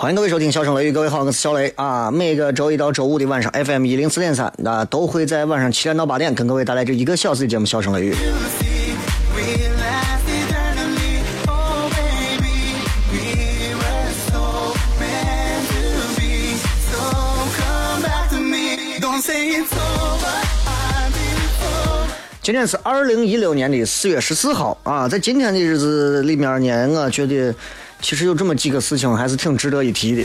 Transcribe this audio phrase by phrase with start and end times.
[0.00, 2.10] 欢迎各位收听《笑声雷雨》，各位好，我是小雷啊。
[2.10, 8.14] 每个周一到周五的晚上，FM 一零四点三，那都会在晚上七点到八点，跟各位带来这一个小时的节目《笑声雷雨》。
[22.42, 26.58] 今天是二零一六年的四月十四号啊，在今天的日子里面
[26.90, 27.54] 呢，我觉得。
[28.00, 30.22] 其实有这么几个事情还是挺值得一提的。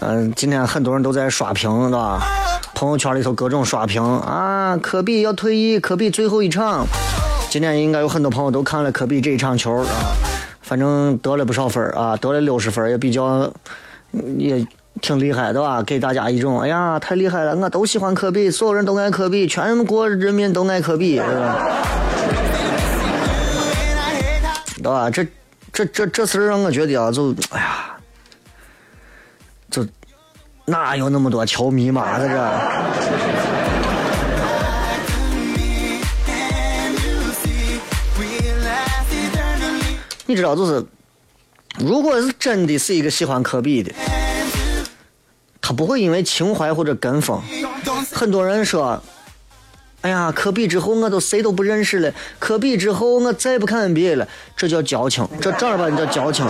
[0.00, 2.22] 嗯，今天很多人都在刷屏，是吧？
[2.74, 6.86] 朋友圈里头各种刷屏啊，科比要退役，科比最后一场。
[7.50, 10.14] 今天应该有很多朋友都看了科比这一场球啊，
[10.62, 13.52] 反正得了不少分啊，得了六十分，也比较
[14.38, 14.66] 也
[15.02, 15.82] 挺厉害的吧？
[15.82, 21.58] 给大家一种，哎呀，太厉害了，我都喜欢科比，所有人都爱科比，全国人民都爱科比，是吧？
[24.76, 25.10] 对吧？
[25.10, 25.26] 这。
[25.72, 27.96] 这这这事儿让我觉得啊，就哎呀，
[29.70, 29.86] 就
[30.66, 32.34] 哪有那么多球迷嘛，在这。
[40.26, 40.84] 你知道，就是
[41.78, 43.92] 如果是真的是一个喜欢科比的，
[45.60, 47.40] 他不会因为情怀或者跟风。
[48.12, 49.02] 很多人说。
[50.02, 52.10] 哎呀，科比之后我都谁都不认识了。
[52.38, 56.46] 科比之后我再不看 NBA 了，这叫矫情，这正儿八经叫矫情。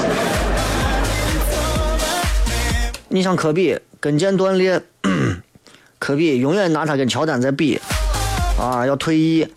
[3.08, 4.80] 你像科比跟腱断裂，
[5.98, 7.80] 科比永远拿他跟乔丹在比，
[8.56, 9.48] 啊，要退役。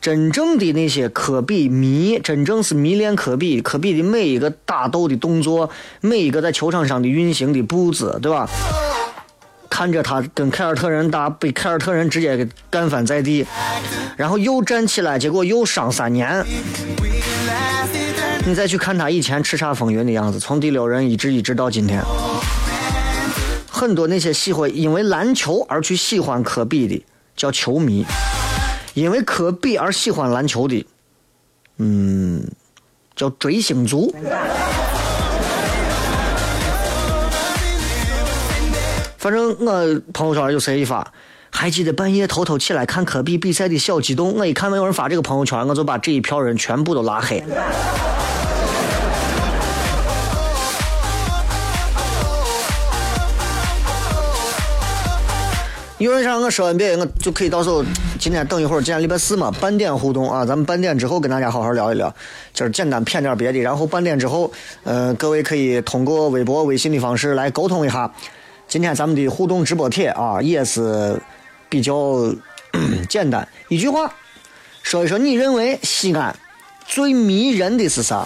[0.00, 5.70] 真正的那些科比迷，真正是迷恋科比，科比的每一个打斗的动作，
[6.00, 8.48] 每一个在球场上的运行的步子，对吧？
[9.72, 13.46] 看着他跟凯尔特人打，被凯尔特人直接给干翻在地，
[14.18, 16.44] 然后又站起来，结果又伤三年。
[18.44, 22.04] 你再去看他以前叱咤风云的样子，从第六人一直一直到今天。
[23.70, 27.02] 很多那些喜欢因为篮球而去喜欢科比的
[27.34, 28.04] 叫球迷，
[28.92, 30.86] 因为科比而喜欢篮球的，
[31.78, 32.46] 嗯，
[33.16, 34.14] 叫追星族。
[39.22, 41.06] 反正我朋友圈有谁一发，
[41.48, 44.34] 还记得半夜偷偷起来看科比比赛的小激动。
[44.36, 47.40] 我一看没有人发这个朋友圈，我就把这一票人全部都拉黑。
[55.98, 57.84] 有人让我说 NBA，我就可以到时候
[58.18, 62.12] 今天等一会儿，今天礼拜四嘛，半点互动啊，咱们半点之后跟大家好好聊一聊。
[62.52, 64.50] 今儿简单谝点别的，然后半点之后，
[64.82, 68.12] 呃，各位可以通过微博、微信的方式来沟通一下。
[68.72, 71.20] 今天咱们的互动直播帖啊，也是
[71.68, 72.34] 比较
[73.06, 74.10] 简单，一句话，
[74.82, 76.34] 说一说你认为西安
[76.86, 78.24] 最迷人的是啥？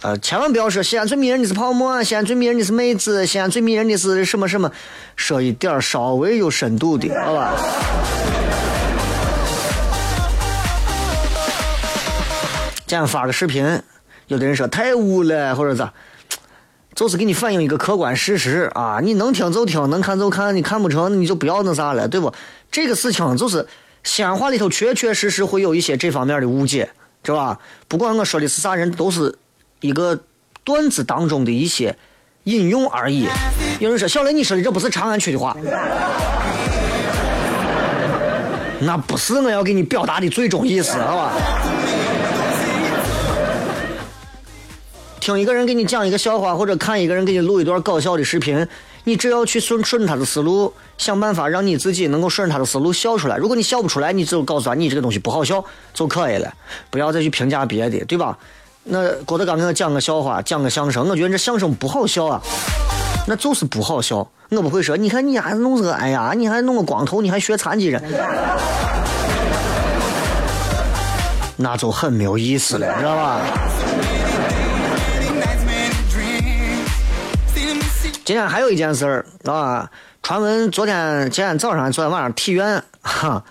[0.00, 4.72] 呃，千万不要说西安最迷人的是泡沫，西安最迷人的是妹子，西安最迷人的是什么什么，
[5.14, 7.52] 说一点稍微有深度的，好吧？
[12.86, 13.82] 今天发个视频，
[14.28, 15.92] 有的人说太污了，或者咋？
[16.94, 18.98] 就是给你反映一个客观事实啊！
[19.02, 22.32] 你能听就听，能看就看，你看不成你就不要那啥了，对不？
[22.70, 23.66] 这个事情就是
[24.02, 26.90] 西安话里头确确实实会有一些这方面的误解，
[27.24, 27.58] 是吧？
[27.88, 29.34] 不管我说的是啥人，都是
[29.80, 30.20] 一个
[30.64, 31.96] 段子当中的一些
[32.44, 33.26] 引用而已。
[33.78, 35.56] 有人说小雷，你说的这不是长安区的话，
[38.80, 41.32] 那不是我要给你表达的最终意思，好吧？
[45.20, 48.66] 听一个人给你讲一个笑话，或者看一个人给你录一段搞笑的视频，
[49.04, 53.36] 你只要去顺顺他的思路，想办法让你自己能够顺他的思路笑出来。
[53.36, 55.62] 如果你笑不出来，你就告诉他你这个东西不好笑
[55.92, 56.50] 就可以了，
[56.88, 58.36] 不要再去评价别的，对吧？
[58.84, 62.40] 那郭德纲给我讲个笑话，讲个相声，我觉得这相声不好笑啊，
[63.28, 64.26] 那就是不好笑。
[64.48, 68.02] 我不会说，你看你还弄这个，哎呀，你还弄个光头，你还学残疾人，
[71.56, 73.42] 那就很没有意思了，知道吧？
[78.24, 79.90] 今天还有一件事儿啊，
[80.22, 83.42] 传闻昨天今天早上昨天晚上体院哈，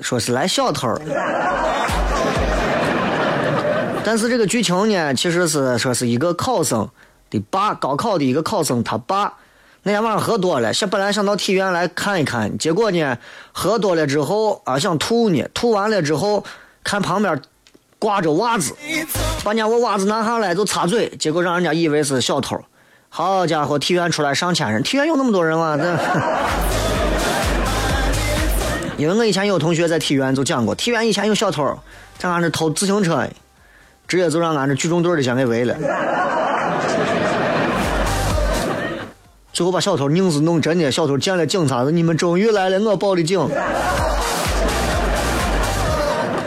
[0.00, 0.98] 说是来小偷
[4.02, 6.88] 但是这个剧情呢，其实是说是一个考生
[7.30, 9.34] 的爸，高考的一个考生他爸
[9.82, 13.18] 那天晚上喝多了，想本来想到体院来看一看，结果呢
[13.52, 16.44] 喝多了之后啊想吐呢，吐完了之后
[16.82, 17.40] 看旁边
[17.98, 18.74] 挂着袜子，
[19.44, 22.58] 把人家我袜子拿下来就擦嘴，结果让人家以为是小偷。
[23.18, 25.74] 好家伙，体院出来上千人，体院有那么多人吗？
[25.80, 25.84] 这，
[28.98, 31.66] 因为我以前有同学在体院就讲过，体院以前有小偷
[32.18, 33.26] 在俺这偷自行车，
[34.06, 35.74] 直接就让俺这举重队的先给围了，
[39.50, 43.48] 最后把小偷硬是弄真的，小偷见了警察，你们终于来了，我报的警，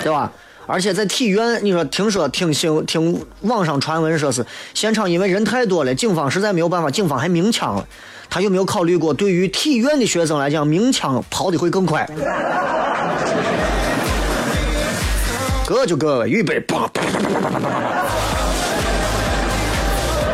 [0.04, 0.31] 对吧？
[0.71, 4.45] 而且在体院，你说听说听新听网上传闻说是
[4.75, 7.88] 现场因为人太多了，警方实在没有办法，警方还鸣枪了。
[8.30, 12.07] 他有没有考虑过，对于体院的学生来讲，鸣枪跑的会更快？
[15.66, 18.49] 各就各位，预备，啪啪啪啪啪啪啪。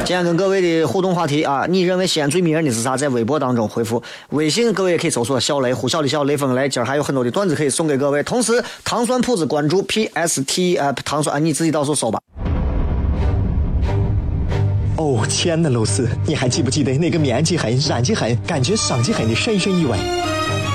[0.05, 2.95] 今天跟各位的互动话题啊，你认为西安最迷人的是啥？
[2.95, 6.69] 在微博当中回复，微信各位也可以搜索“小雷”，呼啸的小雷锋雷。
[6.69, 8.21] 今儿还有很多的段子可以送给各位。
[8.21, 12.19] 同时，糖酸铺子关注 P S T 呃糖酸，你自己到时候搜吧。
[14.97, 19.97] 哦，亲爱的露丝，你还记不记得那个面积狠、染技狠、感觉伤及狠的深深意外？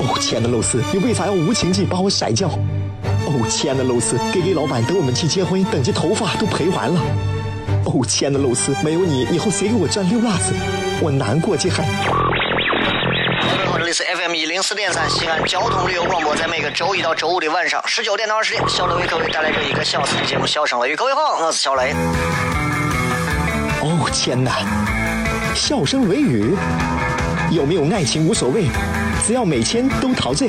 [0.00, 2.48] 哦，亲爱的露丝，你为啥要无情地把我甩掉？
[2.48, 7.00] 哦，亲爱的露丝给给老板等我们去结婚，等这头发都赔完了。
[7.86, 10.52] 哦，亲爱的露丝，没有你，以后谁给我蘸溜辣子？
[11.00, 11.76] 我难过极了。
[13.78, 20.94] 这里是 FM 一零四点三西安交通旅游广播，在每个周一到周五的晚上十九点到二十点，小雷为各位带来这一个小时的节目《笑声雷雨》。
[20.96, 21.92] 各位好，我是小雷。
[23.82, 24.52] 哦，天哪！
[25.54, 26.54] 笑声雷雨，
[27.50, 28.66] 有没有爱情无所谓，
[29.26, 30.48] 只要每天都陶醉。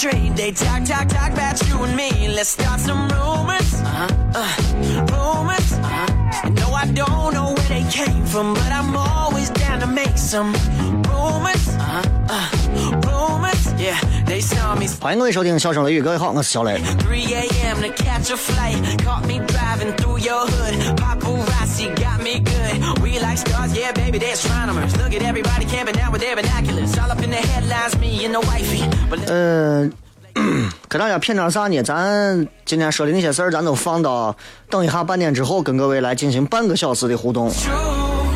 [0.00, 0.34] Street.
[0.34, 2.28] They talk, talk, talk about you and me.
[2.28, 3.70] Let's start some rumors.
[3.74, 4.08] Uh-huh.
[4.34, 4.56] Uh,
[5.12, 5.72] rumors.
[5.72, 6.48] Uh-huh.
[6.60, 10.52] No, I don't know where they came from, but I'm always down to make some
[11.10, 11.64] rumors.
[11.76, 12.02] Uh-huh.
[12.34, 12.48] Uh,
[13.08, 13.62] rumors.
[13.78, 14.09] Yeah, they saw me
[15.00, 16.80] 欢迎各位收听《笑声雷雨》，各位好，我是小雷。
[30.34, 31.82] 嗯，给大家片点啥呢？
[31.82, 34.34] 咱今天说的那些事儿，咱都放到
[34.68, 37.50] 等一下半天之后，跟各位来进行半个小时的互动。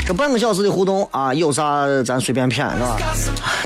[0.07, 2.99] 这半个小时的互动啊，有啥咱随便谝，是吧？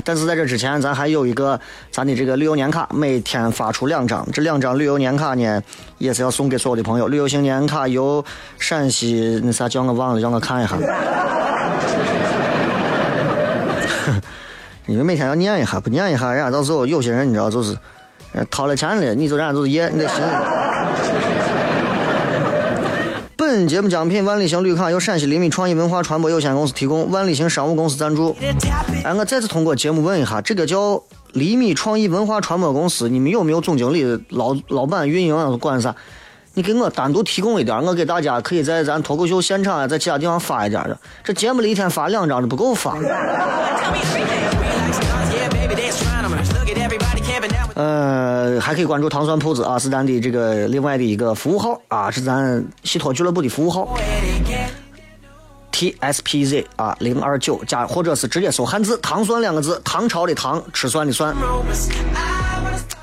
[0.05, 1.59] 但是在这之前，咱还有一个
[1.91, 4.25] 咱的这个旅游年卡，每天发出两张。
[4.31, 5.61] 这两张旅游年卡呢，
[5.97, 7.09] 也是要送给所有的朋友。
[7.09, 8.23] 旅游型年卡由
[8.57, 10.77] 陕西那啥叫我忘了，让我看一下。
[14.85, 17.75] 你们每天要念一下，不念一下，人家到时候有些人你知道就是，
[18.49, 20.23] 掏了钱了，你就人家就是业，你得行。
[23.59, 28.33] 本节目奖品万里行绿卡由陕西厘米创意文化传播有限公司提供，万里行商务公司赞助。
[29.03, 35.93] 哎，我再次通过节目问一下，这个叫厘米创意文化传播公司，你们有没有总经理、老老板、运营啊，管啥？
[36.53, 40.97] 你给我单独提供一点，我给大家可以在咱脱口秀现场啊，在其他地方发一点的。
[41.21, 42.95] 这节目里一天发两张就不够发。
[47.79, 53.97] 呃，还可以关注糖酸铺子啊，是咱的这个另外的一个服务号啊，是咱西托俱乐部的服务号。
[55.71, 61.33] T S P Z 啊零二九加，或者是直接搜汉字“糖蒜”两个字，唐朝的唐，吃蒜的蒜。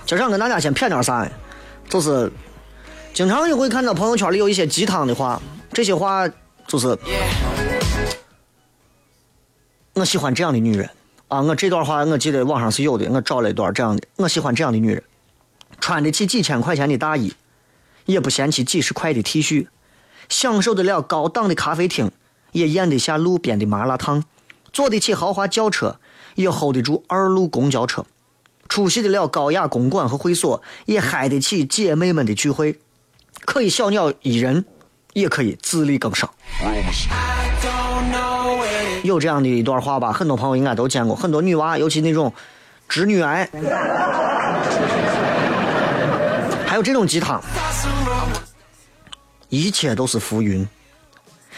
[0.04, 1.30] 今儿想跟大家先谝点啥呢？
[1.88, 2.30] 就是
[3.14, 5.40] 经常也会看到朋友圈里有一些鸡汤的话，
[5.72, 6.28] 这些话
[6.66, 6.94] 就是
[9.94, 10.86] 我喜欢这样的女人
[11.28, 11.40] 啊！
[11.42, 15.02] 我这段话我记得网上是有的，我找了一段这样的，我喜欢这样的女人，
[15.80, 17.34] 穿得起几千块钱的大衣，
[18.04, 19.66] 也不嫌弃几十块的 T 恤，
[20.28, 22.12] 享受得了高档的咖啡厅，
[22.52, 24.22] 也咽得下路边的麻辣烫，
[24.72, 25.98] 坐得起豪华轿车，
[26.36, 28.06] 也 hold 得住二路公交车，
[28.68, 32.78] 出席得了高雅公馆和会所，也嗨得起姐妹们的聚会，
[33.44, 34.64] 可以小鸟依人，
[35.14, 36.28] 也可以自力更生。
[39.06, 42.32] 有这样的一段话吧，很多朋友应该都见过，很多女娃，尤其那种
[42.88, 43.48] 直女癌，
[46.66, 47.40] 还有这种鸡汤，
[49.48, 50.68] 一切都是浮云，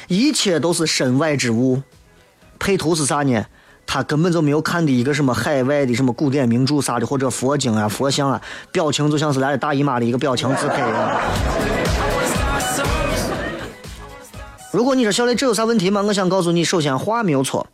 [0.06, 1.82] 一切都是身外之物。
[2.58, 3.44] 配图是啥呢？
[3.86, 11.20] 他根本就没有看的一个什么海外的什么古典名著啥的，或者佛经啊、佛像啊，表情就像是来了大姨妈的一个表情自拍啊。
[14.78, 16.02] 如果你说小雷这有啥问题吗？
[16.02, 17.66] 我想告诉你，首先话没有错，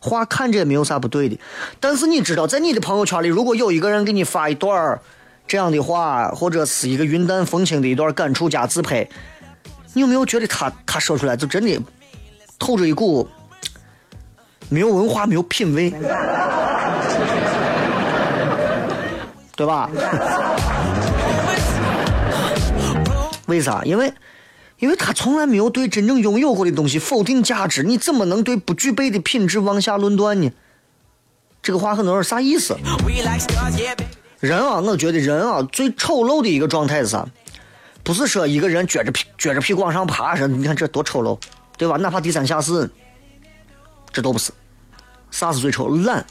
[0.00, 1.38] 话看着也没有啥不对的。
[1.78, 4.98] 但是你知道，在你的朋友圈里，如果有一个人给你发一段
[5.46, 9.06] 这样的话，或者是一个云淡风轻的一段感触加自拍，
[9.92, 11.78] 你有没有觉得他他说出来就真的
[12.58, 13.28] 透着一股
[14.70, 15.90] 没有文化、没有品味，
[19.54, 19.90] 对吧？
[23.44, 23.82] 为啥？
[23.84, 24.10] 因为。
[24.78, 30.52] 因为他从来没有对真正拥有过的东西否定价值，你怎么能对不具备的品质妄下论断呢？
[31.62, 32.76] 这个话很多人啥意思？
[34.40, 37.26] 人啊，我觉得人啊最丑陋的一个状态是啥？
[38.04, 41.38] 不是说一个人撅着屁撅着屁股往上爬，说你看这多丑陋，
[41.78, 41.96] 对吧？
[41.96, 42.88] 哪怕低三下四，
[44.12, 44.52] 这都不是。
[45.30, 45.88] 啥是最丑？
[45.88, 46.24] 懒。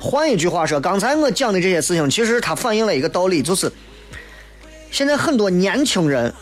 [0.00, 3.70] 换一句话说，刚才我讲的这些事情，其实它反映了一个道理，就是。
[4.92, 6.32] 现在很多年轻人，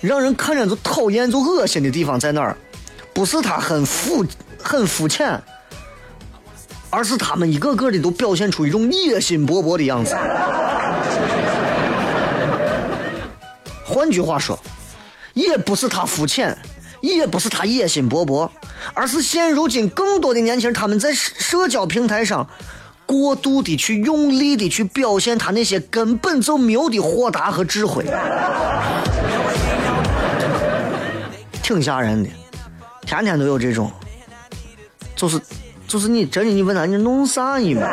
[0.00, 2.56] 让人看着就讨厌、就恶心的地方在哪儿？
[3.12, 4.24] 不是他很肤、
[4.62, 5.38] 很肤浅，
[6.88, 10.16] 而是他们一个个的都表现出一种野心勃勃的样子。
[13.84, 14.58] 换句话说，
[15.34, 16.56] 也不是他肤浅，
[17.02, 18.48] 也不是他野心勃勃，
[18.94, 22.48] 而是现如今更多的年轻人他们在社交平台上。
[23.08, 28.04] 过度的去用力的去表现他那些根本就没有的豁达和智慧，
[31.62, 32.28] 挺吓人的，
[33.06, 33.90] 天天都有这种，
[35.16, 35.40] 就是
[35.86, 37.88] 就是你真的你问他你弄啥呢嘛？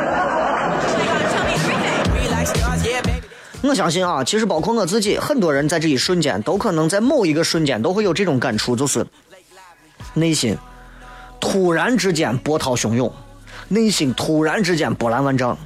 [3.62, 9.07] 我相信啊，其实包括我自己，很多人在这一瞬间都可能在某一个瞬间都会有这种感触，就是
[10.13, 10.57] 内心
[11.39, 13.10] 突然之间波涛汹涌。
[13.67, 15.57] 内心突然之间波澜万丈，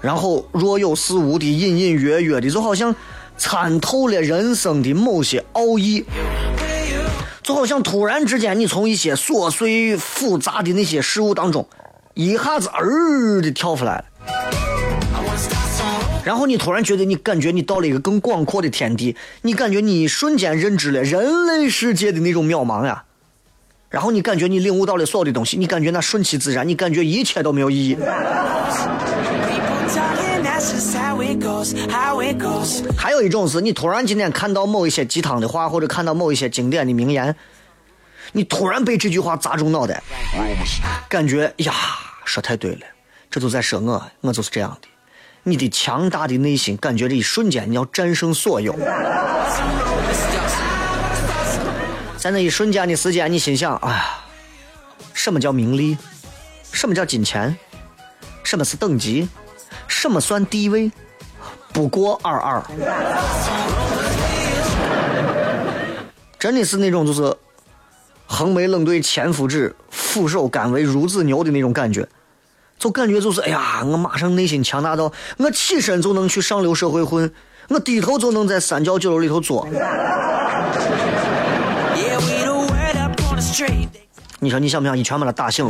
[0.00, 2.94] 然后若有似无的隐隐约约的，就好像
[3.36, 6.04] 参透了人生的某些奥义，
[7.42, 11.68] 就好像突然之间你从一些琐碎复杂的那些事物当中，
[12.14, 14.04] 一下子儿的跳出来了，
[16.24, 23.04] 然后你突然觉得你感觉你到了一个更广阔的天地，你感觉你瞬间认知了人类世界的那种渺茫呀。
[23.92, 27.96] 然后你感觉你领悟到了所有的东西，你感觉那顺其自然，你感觉一切都没有意义。
[32.96, 37.36] 还有一种是你突然今天看到某一些鸡汤的话，或者看到某一些经典的名言，
[38.32, 40.02] 你突然被这句话砸中脑袋，
[41.06, 41.74] 感觉呀，
[42.24, 42.80] 说太对了，
[43.30, 44.88] 这都在说我，我就是这样的。
[45.42, 48.72] 你的强大的内心感觉这一瞬间你要战胜所有。
[52.22, 54.04] 在那一瞬间的时间，你心想：哎呀，
[55.12, 55.98] 什么叫名利？
[56.70, 57.52] 什么叫金钱？
[58.44, 59.28] 什么是等级？
[59.88, 60.92] 什么算地位？
[61.72, 62.62] 不过尔尔。
[66.38, 67.36] 真的是那种就是
[68.26, 72.06] 横眉冷对千夫指，俯首甘为孺子牛的那种感觉，
[72.78, 77.34] 就感觉就是哎呀，我马上内心强大到我起身就能去上流社会混，
[77.68, 79.66] 我低头就能在三教九流里头做。
[84.40, 85.68] 你说你想不想一拳把他打醒？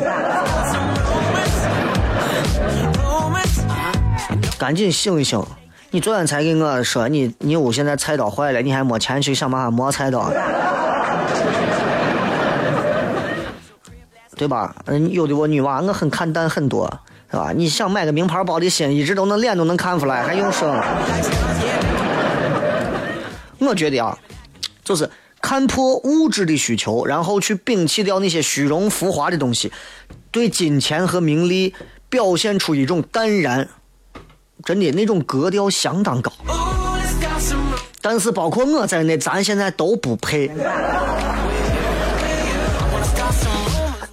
[4.57, 5.45] 赶紧醒一醒！
[5.91, 10.31] 你昨天才跟我说你你屋现在菜刀坏了，你还没钱去想办法磨菜刀，
[14.37, 14.75] 对吧？
[14.87, 16.89] 嗯，有的我女娃我很看淡很多，
[17.33, 17.53] 是吧？
[17.53, 20.69] 你想买个名牌包的心一直都能脸都能看出来，还用说？
[23.59, 24.17] 我觉得啊，
[24.85, 25.11] 就是。
[25.43, 29.71] 看破物质的需求，然后去摒弃掉那些虚荣浮华的东西，
[30.31, 31.75] 对金钱和名利
[32.09, 33.69] 表现出一种淡然，
[34.65, 36.33] 真的那种格调相当高。
[38.01, 40.49] 但是包括我在内，咱现在都不配，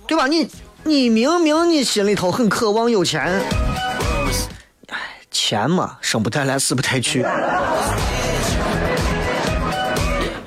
[0.08, 0.28] 对吧？
[0.28, 0.50] 你
[0.84, 3.22] 你明明你心里头很渴望有钱，
[4.88, 4.98] 哎，
[5.30, 7.24] 钱嘛，生不带来，死不带去。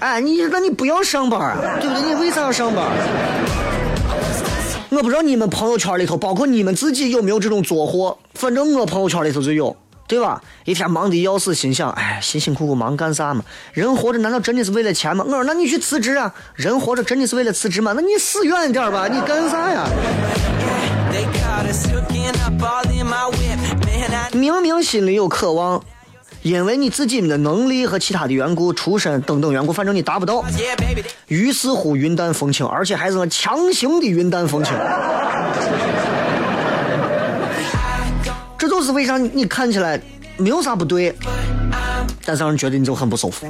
[0.02, 2.08] 哎，你那你不要上班啊，对不对？
[2.08, 2.84] 你为啥要上班？
[4.90, 9.76] 我不知道你们朋友圈里头，包括你们自己有没有这种作货，反正我朋友圈里头就有，
[10.08, 10.42] 对吧？
[10.64, 13.44] 一天忙的要死，心想，哎，辛辛苦苦忙干啥嘛？
[13.72, 15.24] 人活着难道真的是为了钱吗？
[15.24, 16.34] 我说，那你去辞职啊！
[16.56, 17.92] 人活着真的是为了辞职吗？
[17.94, 19.88] 那你死远点吧，你干啥呀？
[24.32, 25.80] 明明心里有渴望。
[26.42, 30.44] 因为你自己的能力和其他的缘故、出身等等缘故，反正你达不到，
[31.28, 34.74] 于是乎云淡风轻，而且还是个强行的云淡风轻。
[38.58, 40.00] 这就是为啥你看起来
[40.36, 41.14] 没有啥不对，
[42.24, 43.46] 但是让人觉得你就很不舒服。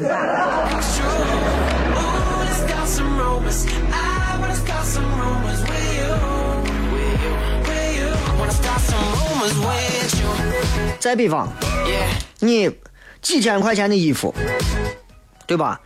[11.00, 11.48] 再比方。
[12.44, 12.68] 你
[13.20, 14.34] 几千块钱的衣服，
[15.46, 15.80] 对吧？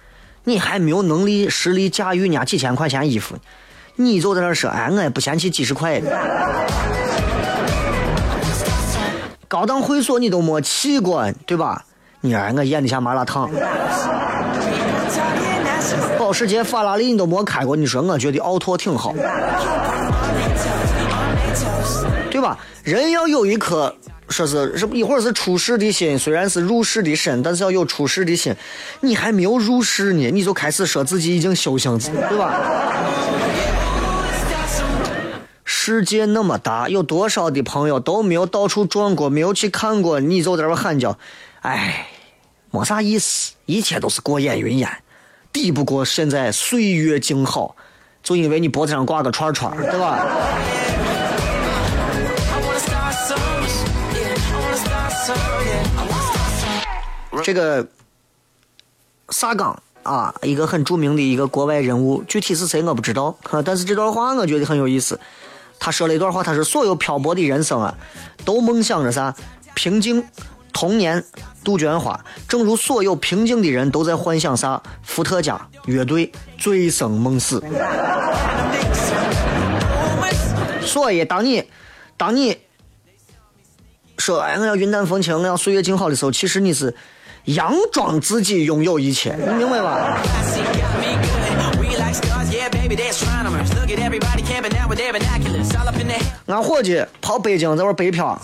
[0.44, 3.36] 你还没有能力实力驾驭人家几千块钱衣服，
[3.96, 6.00] 你就在那说，哎，我也不嫌弃几十块。
[9.46, 11.84] 高档会所你都没去过，对吧？
[12.22, 13.50] 你让我咽得下麻辣烫。
[16.18, 19.12] 保时捷、法拉利你都没开过，你说我觉得奥拓挺好，
[22.30, 22.58] 对吧？
[22.82, 23.94] 人要有一颗。
[24.28, 28.54] 说是是一会儿是出世的心，虽然是入世的身，但是要有出世的心。
[29.00, 32.54] 你还没有入世呢，你就开始说自己已经修行，对吧？
[35.64, 41.16] 世界那么大，有多少的朋友都没有到处转过，没有去看过，你就在这喊叫，
[41.60, 42.08] 哎，
[42.72, 44.90] 没啥意思，一切都是过眼云烟，
[45.52, 47.76] 抵不过现在岁月静好，
[48.22, 50.26] 就因为你脖子上挂个串串，对吧？
[57.42, 57.86] 这个
[59.30, 65.18] 萨冈啊，一个很著名的一个国外人物，具体是谁我不知道，但是这段话我觉得很有意思。
[65.78, 67.94] 他说了一段话，他说：“所有漂泊的人生啊，
[68.44, 69.34] 都梦想着啥？
[69.74, 70.26] 平静、
[70.72, 71.22] 童年、
[71.62, 72.18] 杜鹃花。
[72.48, 74.82] 正如所有平静的人都在幻想啥？
[75.02, 77.62] 伏特加、乐队、醉生梦死。
[80.80, 81.62] 所以，当你，
[82.16, 82.56] 当你
[84.18, 86.94] 说哎，我要云淡风轻，我要岁月静好的时候，其实你是。”
[87.46, 90.18] 佯装自己拥有一切，你明白吧？
[96.46, 98.36] 俺伙计跑北京在玩北漂，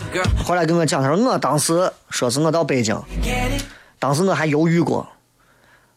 [0.45, 2.97] 后来跟我讲，他说我当时说是我到北京，
[3.99, 5.05] 当时我还犹豫过，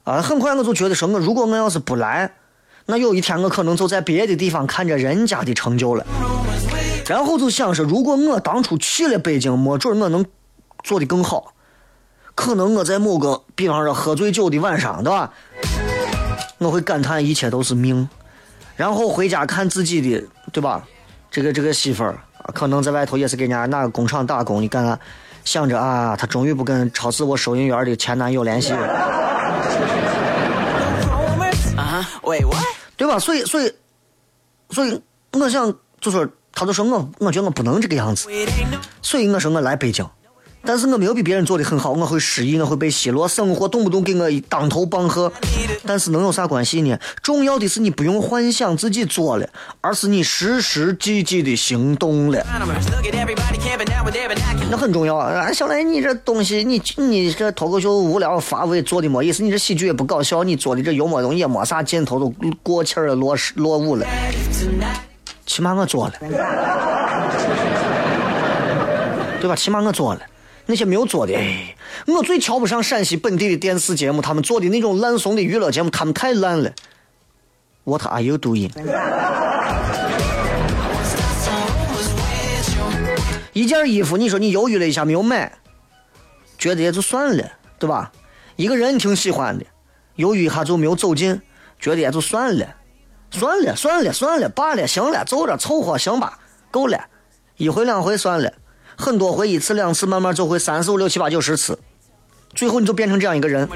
[0.04, 2.32] 啊，很快我就觉得说，我如果我要是不来，
[2.88, 6.04] 那有一天我可能就在别的地方看着人家的成就了，
[7.08, 10.26] 然后就想说，如果我当初去了北京，没准我能
[10.84, 11.54] 做的更好。
[12.34, 15.32] 可能我在某个，比方说喝醉酒的晚上，对吧？
[16.58, 18.10] 我会感叹一切都是命，
[18.76, 20.84] 然后回家看自己的，对吧？
[21.30, 22.20] 这个这个媳妇儿，
[22.54, 25.00] 可能在外头也是给人家哪个工厂打工，你看看，
[25.44, 28.80] 想着啊，她终于不跟超市我收银员的前男友联系了，
[32.98, 33.20] 对吧？
[33.20, 33.74] 所以所以
[34.72, 35.02] 所以，
[35.34, 38.28] 我想就说，他就说我，我觉得我不能这个样子，
[39.02, 40.08] 所以我说我来北京。
[40.68, 45.32] 但是我没有比别人做的很好，我会失意，我会被奚落，生活动不动给我当头棒喝。
[45.86, 46.98] 但是能有啥关系呢？
[47.22, 49.48] 重要的是你不用幻想自己做了，
[49.82, 52.44] 而是你实实际际的行动了。
[54.72, 55.52] 那很重要啊！
[55.54, 64.08] 小雷，你这东西，你你这脱口秀无聊乏味，做的没意思，你这喜剧也不搞笑，你做的这幽默东西也没啥劲头，都过气了，落落伍了。
[65.46, 66.14] 起码我做了，
[69.40, 69.56] 对吧？
[69.56, 70.22] 起码我做了。
[70.68, 71.76] 那些没有做的，哎，
[72.08, 76.72] 我最瞧不上陕西本地的电视节目，他们做的那种烂怂的娱乐节目，他们太烂了。
[77.84, 78.72] What are you doing？
[83.54, 85.52] 一件衣服，你说你犹豫了一下没有买，
[86.58, 87.44] 觉得也就算了，
[87.78, 88.12] 对吧？
[88.56, 89.66] 一个人挺喜欢的，
[90.16, 91.40] 犹豫一下就没有走进，
[91.80, 92.66] 觉得也就算了，
[93.32, 96.40] 算了，算了，算了，罢了，行了，走着凑合，行吧，
[96.72, 97.00] 够了，
[97.58, 98.52] 一回两回算了。
[98.98, 101.78] 很多回，一次两次，慢慢就会三四五六七八九十次，
[102.54, 103.68] 最后你就变成这样一个人。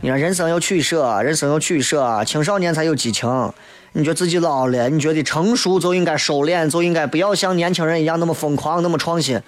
[0.00, 3.52] 你看人生有取舍，人生有取舍，青少年才有激情。
[3.92, 9.42] 你觉得自己老了，你觉得成熟就应该收敛，就应该不要像年轻人一样那么疯狂，那么创新，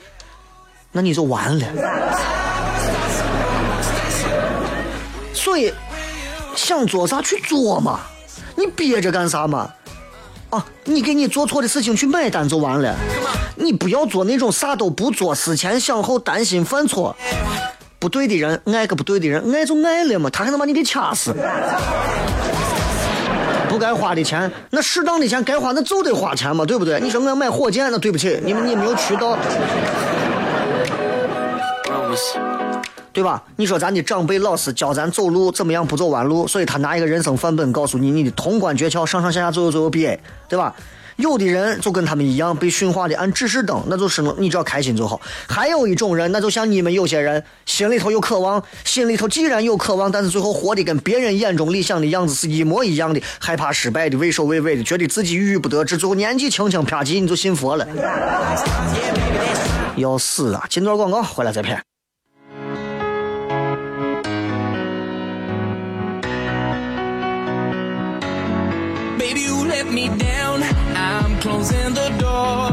[0.91, 1.67] 那你就完了。
[5.33, 5.73] 所以，
[6.55, 8.01] 想做啥去做嘛，
[8.63, 9.69] 你憋着干啥嘛？
[10.51, 12.95] 啊，你给你做错的事情去买单就完了，
[13.57, 17.17] 你不要做那种啥都不做、思前想后、担心犯错。
[17.99, 21.35] 不对的人爱个不对的人，爱就爱了嘛，他还能把你给掐死。
[23.69, 27.01] 不该花的钱，那适当的钱该花那就得花钱嘛，对不对？
[27.01, 29.37] 你说我要买火箭，那对不起，你们你没有渠道，
[33.13, 33.43] 对吧？
[33.57, 40.75] 你说咱的长辈老师教咱走路怎么样不走弯路，所以他拿一个人生范本告诉你你的通关诀窍，上上下下左右左右 B A，对吧？
[41.17, 45.21] 有的人就跟他们一样被驯化的按指示灯，那就是你只要开心就好。
[45.47, 57.87] 还有一种人，那就像你们有些人，心里头有渴望，心里头既然有渴望，但是最后活的跟别人眼中理想的样子是一模一样的，害怕失败的，畏首畏尾的，觉得自己郁郁不得志，最后年纪轻轻啪叽你就信佛了，
[59.97, 60.65] 要死啊！
[60.71, 61.92] 进段广告，回来再骗。
[71.43, 72.71] Closing the door.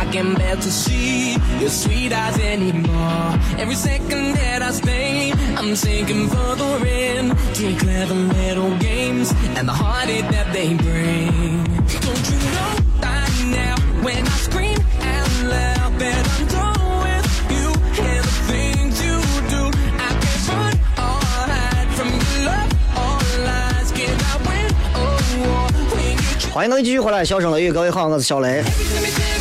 [0.00, 3.28] I can bear to see your sweet eyes anymore.
[3.62, 9.72] Every second that I stay, I'm sinking further in to clever little games and the
[9.72, 11.64] heartache that they bring.
[12.04, 14.59] Don't you know by now when I scream
[26.60, 28.62] 欢迎各位继续回来，笑声雷雨，各位好，我是小雷。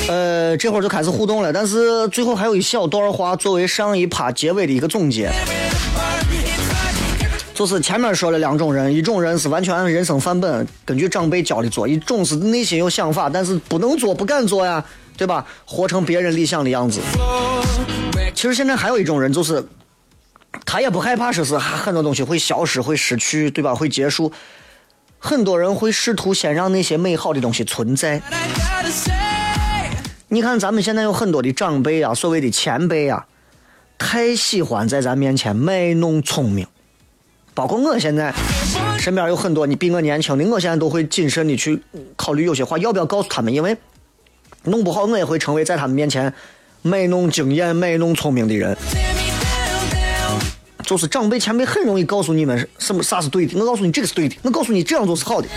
[0.07, 5.29] 呃，这会儿就开始互动了，但是最后还有一小段话作为上一趴结尾的一个总结。
[7.53, 14.81] 就是前面说了两种人，一种人是完全按人生范本，根据长辈教的做；一种是内心有想法，但是不能做、不敢做呀，
[15.17, 15.45] 对吧？
[15.65, 17.01] 活成别人理想的样子。
[18.33, 19.61] 其实现在还有一种人，就是
[20.65, 23.75] 他也不害怕，说是很多东西会消失、会失去，对吧？
[23.75, 24.31] 会结束。
[25.19, 28.21] 很多人会试图先让那些美好的东西存在。
[30.29, 33.25] 你看，咱们现在有很多的长辈啊，所谓的前辈啊，
[33.97, 36.65] 太喜欢在咱面前卖弄聪明。
[37.53, 38.33] 包括我现在
[38.97, 41.81] 身边有很多你比我年轻的，我现在都会谨慎的去
[42.15, 43.75] 考虑有些话要不要告诉他们，因为
[44.63, 46.33] 弄不好我也会成为在他们面前
[46.83, 48.77] 卖弄经验、卖弄聪明的人。
[50.89, 55.47] 就是长辈前辈很容易告诉你们什么啥是对的，我告诉你这个是对的，我告诉你这样做是好的。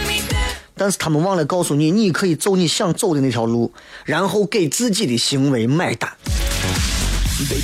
[0.75, 3.73] 但是他们忘了告诉你，你可以走你想走的那条路，
[4.05, 6.13] 然后给自己的行为买单。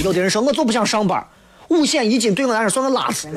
[0.02, 1.22] 有的人说，我就不想上班，
[1.68, 3.28] 五险一金对我来说算个垃圾。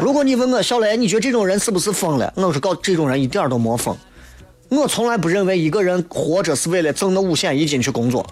[0.00, 2.32] 如果你问我小雷，你觉得这种人是不是疯了？
[2.34, 3.96] 我是告这种人一点都没疯。
[4.70, 8.26] 我从来不认为一个人活着是为了挣那五险一金去工作。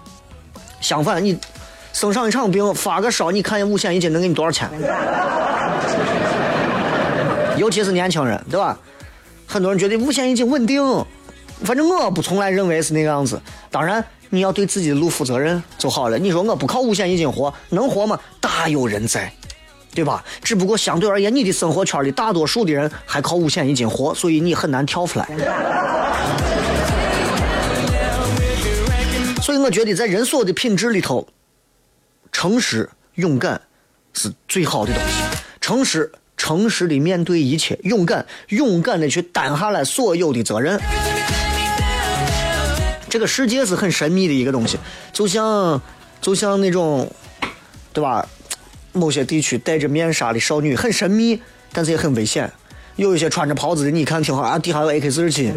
[0.81, 1.37] 相反，你
[1.93, 4.67] 生上一场病，发个烧，你看五险一金能给你多少钱？
[7.55, 8.77] 尤其是年轻人，对吧？
[9.45, 10.83] 很多人觉得五险一金稳定，
[11.63, 13.39] 反正我不从来认为是那个样子。
[13.69, 16.17] 当然，你要对自己的路负责任就好了。
[16.17, 18.19] 你说我不靠五险一金活，能活吗？
[18.41, 19.31] 大有人在，
[19.93, 20.23] 对吧？
[20.43, 25.29] 只不过相对而言，你的生活圈里大多数的人还靠五险一金活，所以你很难跳出来。
[29.43, 31.27] 所以我觉得，在人所有的品质里头，
[32.33, 33.61] 诚实、勇敢
[34.11, 35.23] 是最好的东西。
[35.61, 40.77] 诚实，诚实的面对一切；勇敢，勇敢的去担下来所有的责任。
[43.07, 44.77] 这个世界是很神秘的一个东西，
[45.13, 45.79] 就像
[46.19, 47.09] 就像那种，
[47.93, 48.27] 对吧？
[48.91, 51.41] 某些地区戴着面纱的少女很神秘，
[51.71, 52.51] 但是也很危险。
[52.95, 55.51] 有一些穿着袍子的，你一看挺好啊，底下有 AK 四十七。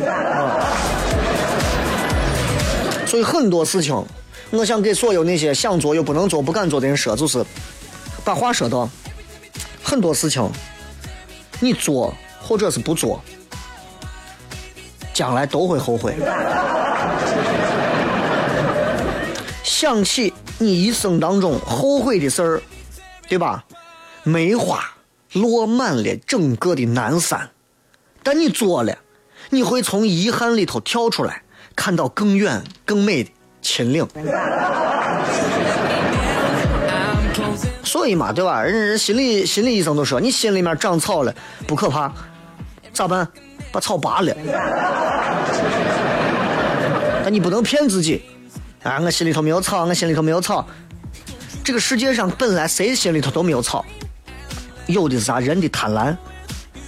[3.07, 3.95] 所以很多事情，
[4.51, 7.45] 我想给所有那些想做又不能做、不敢做的人说，就是
[8.25, 8.89] 把话说到，
[9.83, 10.49] 很多事情，
[11.61, 13.21] 你做或者是不做，
[15.13, 16.17] 将来都会后悔。
[19.65, 22.63] 想起你一生当中后悔的事儿，
[23.29, 23.65] 对吧？
[24.23, 24.81] 梅花
[25.33, 27.51] 落满了整个的南山，
[28.23, 28.97] 但你做了，
[29.51, 31.43] 你会从遗憾里头跳出来，
[31.75, 33.31] 看到更远更美的
[33.67, 34.07] 秦岭。
[37.83, 38.63] 所以嘛，对吧？
[38.63, 41.35] 人人心理心理医生都说，你心里面长草了
[41.67, 42.13] 不可怕，
[42.93, 43.27] 咋办？
[43.73, 44.33] 把草拔了。
[47.25, 48.23] 但你不能骗自己，
[48.83, 50.67] 啊，我心里头没有草，我心里头没有草。
[51.65, 53.85] 这个世界上本来谁心里头都没有草，
[54.87, 56.17] 有的是啥人的贪婪，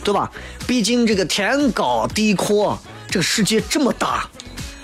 [0.04, 0.30] 对吧？
[0.66, 4.28] 毕竟这个天高地阔，这个世界这么大，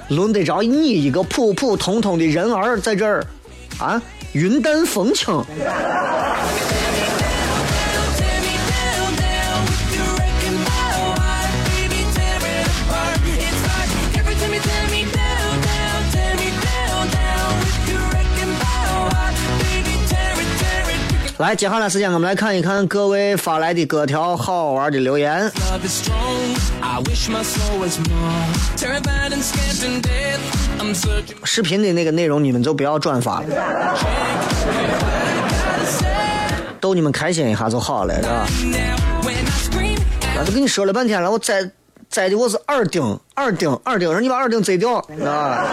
[0.09, 3.25] 轮得着你一个普普通通的人儿在这儿
[3.79, 4.01] 啊
[4.33, 5.43] 云淡风轻？
[21.39, 25.51] 来，接下来时间我们来看一看各位发来的各条好玩的留言。
[31.43, 33.47] 视频的那个内容你们就不要转发了，
[36.81, 38.47] 逗你们开心一下就好了，是吧.
[40.39, 41.69] 我都跟你说了半天了，我摘
[42.09, 43.03] 摘的我是耳钉，
[43.35, 45.67] 耳钉，耳钉，让你把耳钉摘掉，啊，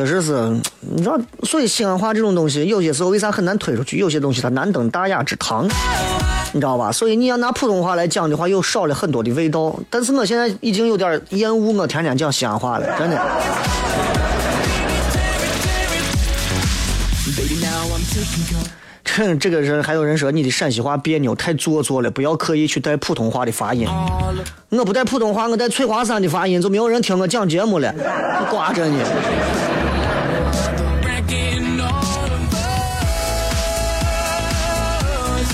[0.00, 0.32] 确实是，
[0.80, 3.98] 你知道，所以西安话这种东西，有些时候为啥很难推出去？
[3.98, 5.68] 有些东西它难登大雅之堂，
[6.52, 6.90] 你知道吧？
[6.90, 9.78] 所以你要拿普通话来讲的话，又少了很多的味道。
[9.90, 13.16] 但是我现在已经有点厌恶我天天讲西安话了，真的。
[17.36, 18.66] Baby, now I'm taking control.
[19.04, 23.86] 这这个人还有人说你的陕西话别扭，太做作了，不要刻意去带普通话的发音。
[24.70, 27.92] 我不带普通话，我带翠华山的发音，就没有人听我讲节目了，
[28.48, 28.98] 挂着呢。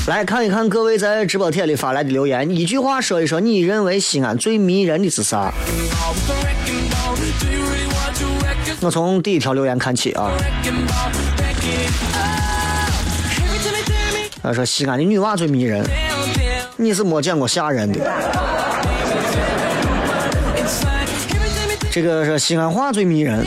[0.07, 5.53] 来看一看各位在直播贴里发来的留言，一句话说一说你认为西安最迷人的是啥？
[8.81, 10.31] 我从第一条留言看起啊。
[14.41, 15.85] 他说西安的女娃最迷人，
[16.77, 17.99] 你是没见过吓人的。
[21.91, 23.45] 这个是西安话最迷人，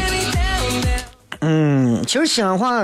[1.39, 2.81] 嗯，其实西安话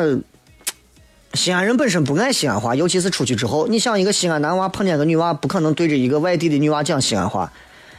[1.36, 3.67] 西安人本身不爱西安话，尤其是出去之后。
[3.67, 7.52] 你想，一个西安男娃碰见个女娃，不可能对着一个外地的女娃讲西安话，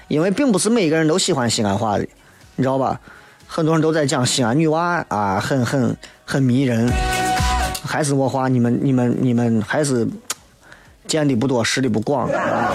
[0.09, 2.07] 因为并不是每个人都喜欢西安话的，
[2.57, 2.99] 你知道吧？
[3.47, 6.91] 很多人都在讲西安女娃啊，很很很迷人。
[7.85, 10.09] 还是我话，你们你们你们还是
[11.07, 12.29] 见的不多，识的不广。
[12.31, 12.73] 啊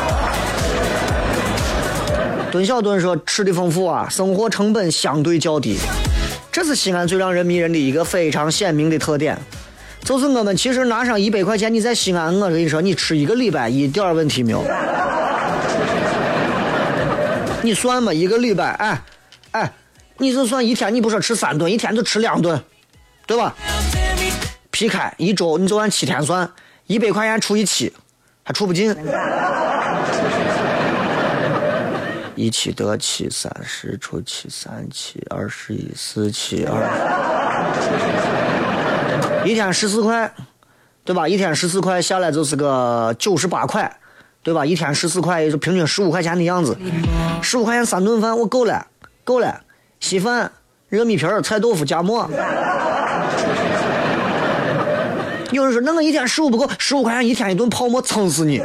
[2.51, 5.77] 蹲小蹲说吃的丰富啊，生活成本相对较低。
[6.51, 9.37] 这是西安最让人迷人的一个非常鲜明的特点，
[10.11, 14.61] 就是我们其实拿上一百块钱，你在西安，我跟你说，你吃一个礼拜一点问题没有。
[17.63, 19.01] 你算嘛，一个礼拜，哎，
[19.51, 19.71] 哎，
[20.17, 22.61] 你就算一天，你不说吃三顿，一天就吃两顿，
[23.25, 23.55] 对吧？
[24.69, 26.51] 劈开一周，你就按七天算，
[26.87, 27.93] 一百块钱除以七，
[28.43, 28.93] 还除不尽。
[32.35, 36.83] 一七得七，三十除七三七，二十一四七二，
[39.43, 40.31] 一天十四块，
[41.03, 41.27] 对吧？
[41.27, 43.91] 一天十四块下来就是个九十八块，
[44.43, 44.65] 对吧？
[44.65, 46.77] 一天十四块也就平均十五块钱的样子，
[47.41, 48.85] 十五块钱三顿饭我够了，
[49.23, 49.61] 够了，
[49.99, 50.51] 稀饭、
[50.89, 52.29] 热米皮、菜豆腐夹馍。
[55.51, 58.61] 有人说那我一天十五不够，十五块钱一天一顿泡馍撑死你。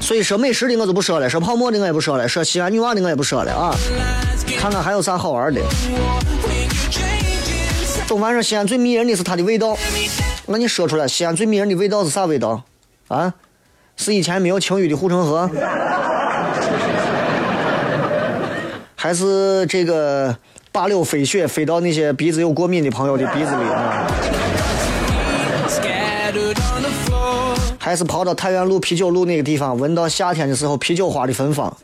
[0.00, 3.74] 所以说美食的我就不说了，说泡馍的我也不说了，说西安女娃的我也不说了啊。
[4.64, 5.60] 看看还有啥好玩的。
[8.06, 9.76] 总反正西安最迷人的是它的味道。
[10.46, 12.62] 那你说出来，西安最迷人的味道是啥味道？
[13.08, 13.34] 啊？
[13.98, 15.50] 是以前没有晴雨的护城河，
[18.96, 20.34] 还是这个
[20.72, 24.06] 八柳飞雪飞到那些鼻子有过敏的朋友的鼻子里啊？
[27.78, 31.76] 还是跑到太原路啤酒路那个地方，闻到夏天的时候啤酒花的芬芳，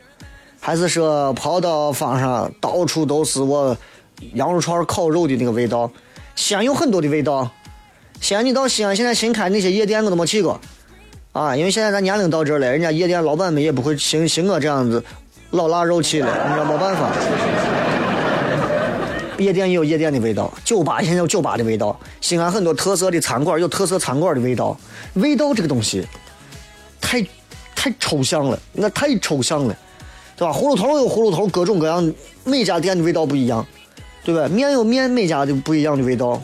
[0.63, 3.75] 还是说跑到坊上到处都是我
[4.33, 5.91] 羊肉串烤肉的那个味道。
[6.35, 7.49] 西安有很多的味道，
[8.21, 10.61] 西安你到西安现在新开那些夜店我都没去过，
[11.31, 15.03] 啊，因为现在咱年龄到这儿了，人家夜店老板们也不会兴兴我这样子
[15.49, 17.09] 老腊肉气了，你知道没办法。
[19.39, 24.77] 夜店也有夜店的味道，酒吧现在有酒吧的味道，西安很多特色的餐馆有特色餐馆的味道。
[25.15, 26.05] 味道这个东西，
[27.01, 27.25] 太
[27.75, 29.75] 太抽象了，那太抽象了，
[30.41, 30.51] 对吧？
[30.51, 33.63] 葫芦头有葫芦头各种各样，每家店的味道不一样，
[34.23, 34.47] 对吧？
[34.47, 36.41] 面有面每家的不一样的味道，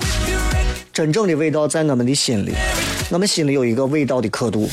[0.93, 2.51] 真正的味道在我们的心里。
[3.09, 4.69] 我们心里有一个味道的刻度。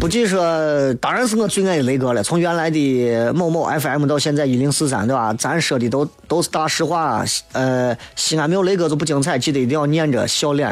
[0.00, 2.22] 不计说，当然是我最爱的雷哥了。
[2.22, 5.32] 从原来的某某 FM 到现在一零四三，对吧？
[5.34, 7.24] 咱说的都都是大实话。
[7.52, 9.38] 呃，西安没有雷哥就不精彩。
[9.38, 10.68] 记得一定要念着笑脸。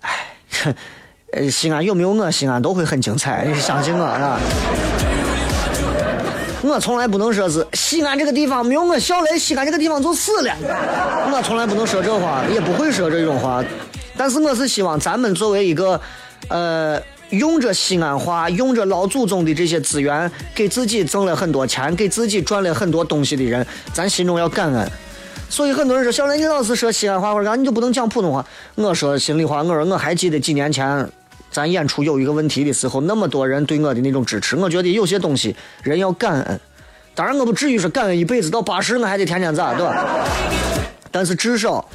[0.00, 3.52] 哎， 西安有没有我，西安都会很精彩。
[3.54, 4.40] 相信我啊！
[6.66, 10.52] 我从来不能说是西安这个地方没有我小雷，西安这个地方就死了。
[11.32, 13.64] 我从来不能说这话，也不会说这种话。
[14.16, 16.00] 但是我是希望咱们作为一个，
[16.48, 17.00] 呃，
[17.30, 24.90] 用着西安话，用着老祖宗的这些资源，给自己挣了很多钱，给自己赚了很多东西的人，咱心中要感恩。
[25.48, 28.44] 所以很多人说小雷，你老是说西安话或者啥，你就不能讲普通话。
[28.74, 31.08] 我说心里话，我说我还记得几年前。
[31.50, 36.60] 咱演出有一个问题的时候，那么多人对我的那种支持，我觉得有些东西人要感恩。
[37.14, 40.26] 当然，我不至于说感恩一辈子，到八十我还得天天咋，对吧？
[41.10, 41.88] 但是至少，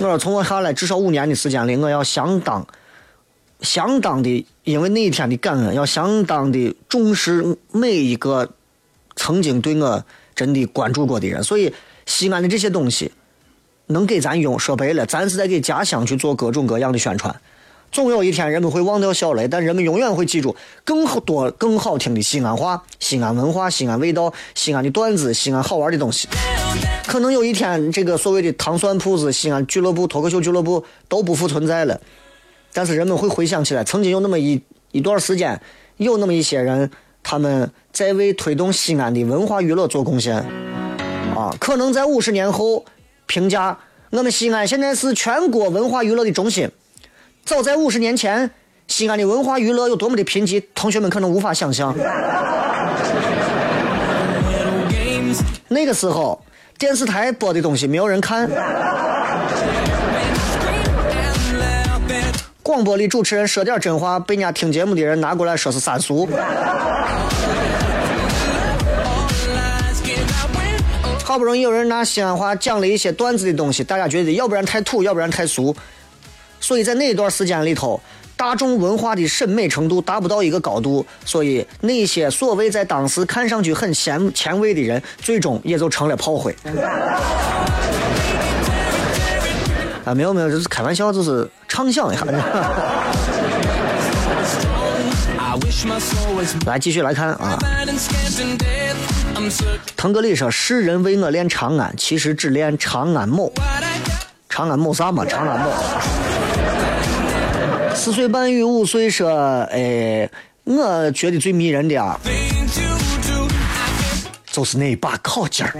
[0.00, 2.66] 我说从我下来至少五年的时间里，我要相当、
[3.60, 8.50] 相当的，因为那一天的感恩，要相当的重视每一个
[9.14, 10.04] 曾经对我
[10.34, 11.44] 真的关注过的人。
[11.44, 11.72] 所以，
[12.06, 13.12] 西安的这些东西
[13.86, 17.32] 能给咱用，说白了，咱是在给家乡去做各种各样的宣传。
[17.92, 26.26] 总有一天人们会忘掉小雷，但人们永远会记住更多、更好听的西安话、西安文化、西安味道、西安的段子、西安好玩的东西。
[27.06, 32.00] 可能有一天，这个所谓的糖蒜铺子、西安俱乐部、脱口秀俱乐部都不复存在了，
[32.72, 35.60] 但是人们会回想起来，曾经有那么一一段时间，
[35.98, 36.90] 有那么一些人，
[37.22, 40.36] 他们在为推动西安的文化娱乐做贡献。
[41.36, 42.86] 啊，可能在五十年后
[43.26, 43.78] 评价
[44.08, 46.70] 我们西安现在是全国文化娱乐的中心。
[47.44, 48.50] 早在五十年前，
[48.86, 51.94] 西安的文化娱乐有多么的贫瘠，同学们可能无法想象。
[55.68, 56.40] 那个时候，
[56.78, 58.48] 电视台播的东西没有人看，
[62.62, 66.28] 广播里主持人说点真话，被人家听节目的人拿过来说是三俗。
[71.24, 75.74] 好不容易有人拿西安话讲了一些段子的东西，大家觉得要不然太土，要不然太俗，
[76.62, 78.00] 所以在那段时间里头，
[78.36, 86.56] 大众文化的审美程度达不到一个高度，所以那些所谓在当时看上去很前前卫的人，最终也就成了炮灰。
[90.04, 92.24] 啊，没有没有，这是开玩笑，就是畅想一下。
[96.66, 97.58] 来，继续来看啊。
[99.96, 103.52] 腾格里说：“世人为我恋长安，其实只恋长安某。
[104.48, 105.24] 长安某啥嘛？
[105.24, 105.70] 长安某。”
[107.94, 109.30] 四岁半与五岁说
[109.70, 110.28] ：“哎，
[110.64, 112.18] 我觉得最迷人的啊，
[114.50, 115.72] 就是那一把铐尖儿。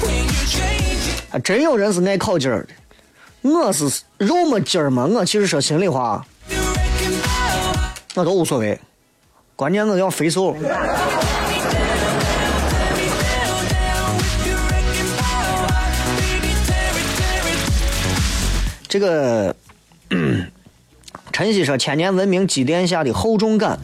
[0.00, 1.34] when you change it.
[1.34, 3.48] 啊，真有人是爱铐尖儿的。
[3.48, 6.24] 我是肉么筋儿嘛，我其实说心里话，
[8.14, 8.78] 我都无所谓，
[9.54, 10.54] 关键我要肥瘦。
[18.98, 19.54] 这个
[21.30, 23.78] 晨曦说，千年文明积淀下的厚重感，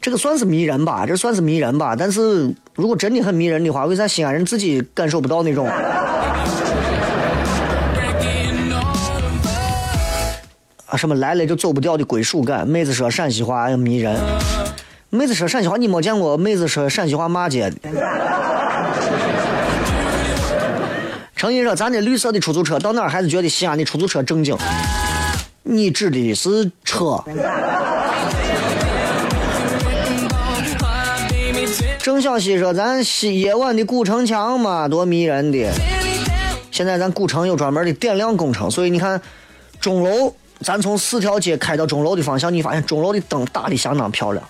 [0.00, 1.06] 这个算是迷人吧？
[1.06, 1.94] 这算是迷人吧？
[1.94, 5.68] 但是如果真的很迷人的话，为啥西安人自己感受不到那种？
[10.86, 12.66] 啊，什么来了就走不掉的归属感。
[12.66, 14.20] 妹子说陕西话迷人，
[15.10, 17.76] 妹子说陕西话你没见过妹子说陕西话骂街的。
[21.36, 24.56] 程毅说：“咱这绿色的出租车到哪儿还是觉得西安的出租车正经。
[25.62, 27.22] 你指的是车？
[31.98, 35.70] 郑小西说：“咱西夜晚的古城墙嘛，多迷人的。
[36.70, 39.20] 现在咱古城有专门的点亮工程，所以你看
[39.80, 44.44] 钟楼，咱从四条街开到钟楼的方向，你发现钟楼的灯打的相当漂亮。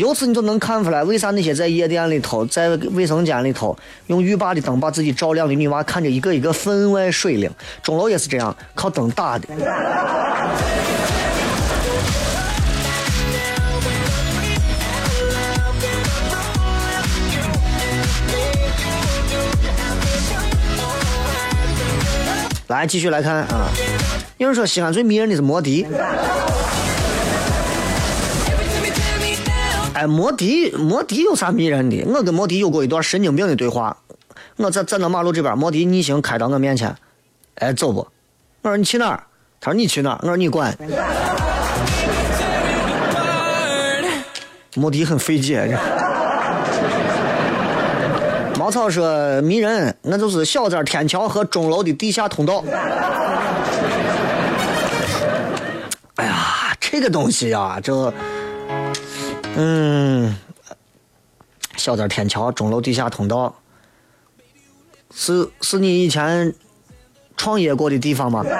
[0.00, 7.50] 由此你就能看出来，为啥那些在夜店里头、在卫生间里头用浴霸的灯把自己照亮的女娃，看着一个一个分外水灵。
[7.82, 9.46] 钟楼也是这样，靠灯打的。
[22.68, 23.68] 来，继续来看啊。
[24.38, 25.86] 有人说西安最迷人的是摩的，
[30.00, 32.02] 哎，摩的摩的有啥迷人的？
[32.06, 33.94] 我跟摩的有过一段神经病的对话。
[34.56, 36.96] 我在站到马路这边，摩的逆行开到我面前，
[37.56, 37.98] 哎，走不？
[38.62, 39.22] 我说你去哪儿？
[39.60, 40.18] 他说你去哪儿？
[40.22, 40.74] 我说你管。
[44.74, 45.76] 摩的很费解。
[48.58, 52.64] 毛草说迷人，那就是小寨天桥和钟楼的地下通道。
[56.14, 58.10] 哎呀，这个东西啊，这，
[59.56, 60.36] 嗯，
[61.76, 63.54] 小寨天桥、钟楼地下通道，
[65.14, 66.54] 是是你以前
[67.36, 68.44] 创业过的地方吗？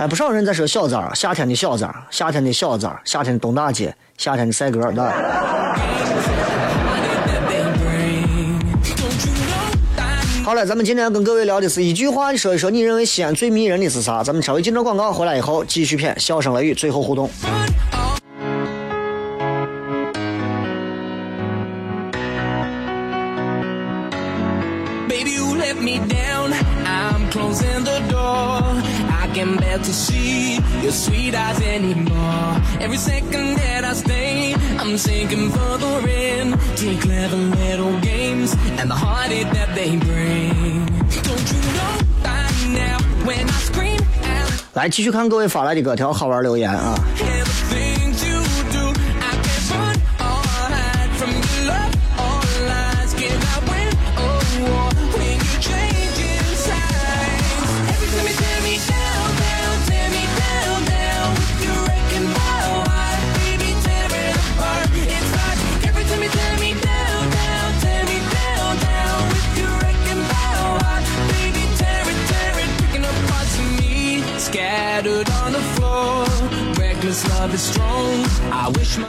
[0.00, 5.12] 哎，不少人在说小寨，夏天的小寨，夏天的小寨，夏天的东大街，夏天的赛格，对吧？
[10.44, 14.22] 好了，咱们今天跟各位聊的是一句话，你说一说你认为西安最迷人的是啥？
[14.22, 17.30] 咱们稍微进段广告，回来以后继续片笑声雷雨，最后互动。
[25.08, 26.52] Baby, you let me down.
[26.84, 28.63] I'm closing the door.
[29.33, 32.61] I can bear to see your sweet eyes anymore.
[32.79, 38.95] Every second that I stay, I'm sinking further in to clever little games and the
[38.95, 40.85] heartache that they bring.
[41.23, 46.95] Don't you know by now when I scream out 来，继续看各位发来的各条好玩留言啊！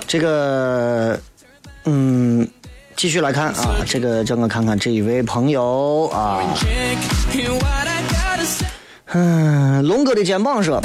[0.08, 1.20] 这个，
[1.86, 2.48] 嗯，
[2.96, 6.40] 继续来看啊，这个叫我看看这一位朋友啊，
[9.14, 10.80] 嗯，龙哥的肩膀说，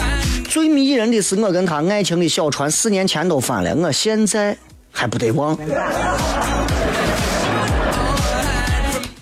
[0.49, 4.57] 最迷人的是我跟他爱情的小船四年前都翻了，我现在
[4.91, 5.55] 还不得忘。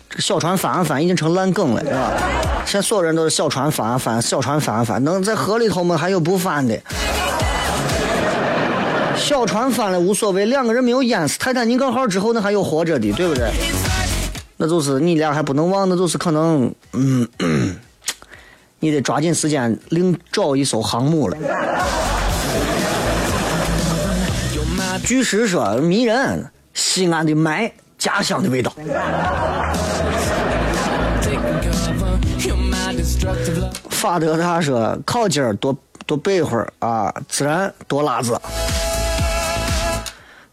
[0.08, 2.12] 这个小船翻啊翻已经成烂梗了，是吧？
[2.64, 5.96] 现在所有人都是小船翻啊翻，小船翻啊翻，能在河里头吗？
[5.96, 6.78] 还有不翻的。
[9.18, 11.38] 小船翻了无所谓，两个人没有淹死。
[11.38, 13.50] 泰坦尼克号之后，那还有活着的，对不对？
[14.56, 17.28] 那就是你俩还不能忘，那就是可能，嗯，
[18.80, 21.36] 你得抓紧时间另找一艘航母了。
[25.04, 28.72] 据实说，迷人，西安的霾，家乡的味道。
[33.90, 38.40] 法德他说，靠劲儿多多背会儿啊，自然多辣子。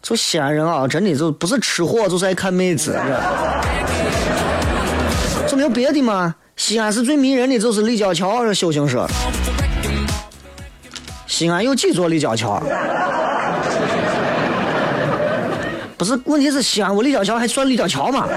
[0.06, 2.92] 就西安人啊，真的就不是吃货，就是爱看妹子。
[2.92, 3.60] 是吧
[5.48, 6.32] 就没有别的吗？
[6.54, 8.44] 西安是最迷人的，就是立交桥。
[8.44, 9.04] 这修行说，
[11.26, 12.62] 西安有几座立交桥？
[15.98, 18.28] 不是，问题是西安我立交桥还算立交桥吗？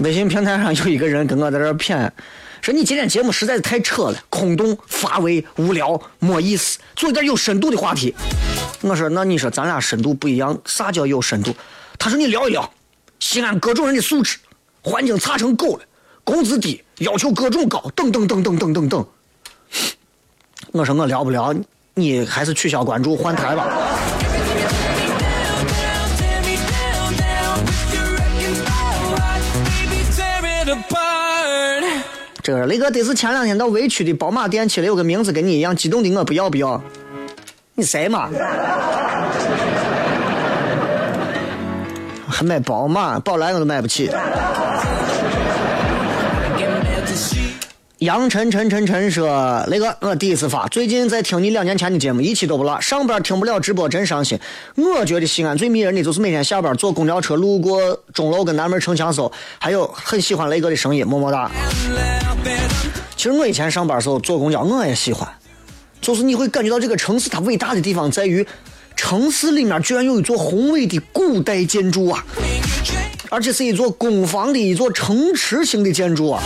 [0.00, 2.08] 微信平台上有一个人跟我在这儿谝，
[2.60, 8.14] 说你今天节目实在是太扯了，空洞、乏味、无聊，没意思，做一点有深度的话题。
[8.80, 11.52] 我说那你说咱俩深度不一样，啥叫有深度？
[11.98, 12.70] 他说你聊一聊
[13.18, 14.38] 西安各种人的素质，
[14.82, 15.84] 环境差成狗了，
[16.22, 19.06] 工资低，要求各种高，等等等等等等等。
[20.70, 21.52] 我说我聊不聊，
[21.94, 23.66] 你还是取消关注换台吧。
[32.42, 36.82] 这个雷哥得是前两天到维区的宝马店去了，有个名字跟你一样激动的，我不要不要。
[37.74, 38.28] 你谁嘛？
[42.28, 44.10] 还买宝马，宝来我都买不起。
[47.98, 52.80] 杨晨晨晨晨说：“雷哥，我第一次发，最近在听你两年前的节目，一期都不落。
[52.80, 54.38] 上班听不了直播，真伤心。
[54.76, 61.50] 我觉得西安最迷人的就是每天下班坐公交车路过钟楼跟南门城墙时候，还有很喜欢雷哥的声音，么么哒。
[63.16, 65.28] 其实我以前上班时候坐公交，我也喜欢，
[66.00, 68.46] 就是你会感觉到这个城市它伟大的地方在于，
[68.94, 72.24] 城市里面居然有一座宏伟的古代建筑啊，
[73.28, 76.40] 而且是一座公房的一座城池型的建筑啊。”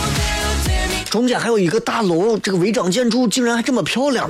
[1.13, 4.27] 中间还有一个大楼，这个违章建筑竟然还这么漂亮。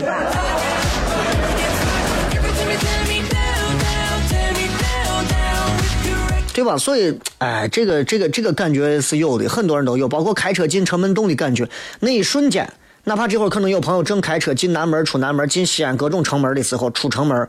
[6.54, 6.78] 对吧？
[6.78, 11.66] 所以，哎，这个这个这个感觉是有的，很多人都有，包括开车进城门洞的感觉，
[12.02, 12.70] 那一瞬间，
[13.06, 17.48] 哪怕这会儿可能有朋友正开车进南门、出南门、进西安各种城门的时候，出城门。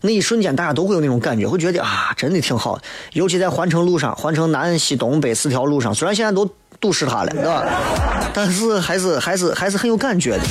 [0.00, 2.78] 那一瞬间，大家都会有那种感觉，会觉得啊，真的挺好。
[3.12, 6.48] 尤其在环城路上，环城南西东北四条路上，虽然现在都
[6.80, 7.64] 堵死他了，是吧？
[8.32, 10.44] 但是还是还是还是很有感觉的。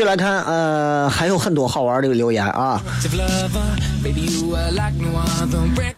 [0.00, 2.80] 续来看，呃，还有很多好玩的留言啊。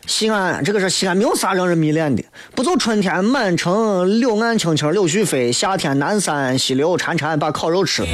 [0.09, 2.25] 西安这个是西安，没有啥让人迷恋的。
[2.53, 8.05] 不就春天满城柳岸青青柳絮飞，夏天南山溪流潺潺把烤肉吃。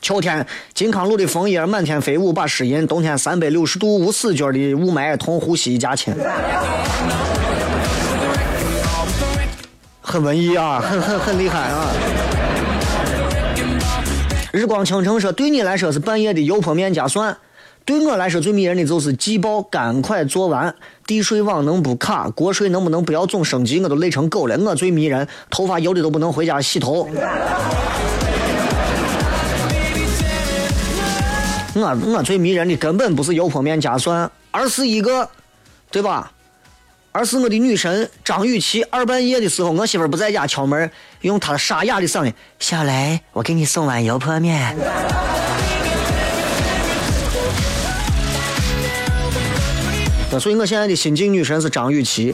[0.00, 6.14] 秋天金康路的枫叶满天飞舞把诗吟，冬天三百六十度无死角的雾霾同呼吸一家亲。
[10.00, 11.86] 很文艺啊，很很很厉害啊！
[14.52, 17.36] 日光倾城说，对你来说是半夜的油泼面加蒜，
[17.84, 20.74] 对我来说最迷人的就是季报赶快做完，
[21.06, 24.58] 地税网能不卡，国税能不能不要总升级，我都累成狗了。
[24.58, 27.08] 我最迷人，头发油的都不能回家洗头。
[31.72, 35.28] 我我最迷人的根本不是油泼面加蒜，而是一个，
[35.92, 36.32] 对吧？
[37.12, 40.88] 而是我的女神张雨绮，二半夜的时候，我媳妇儿不在家敲门，
[41.22, 44.76] 用她沙哑的嗓音：“小雷，我给你送碗油泼面。”
[50.38, 52.32] 所以我现在的新晋女神是张雨绮。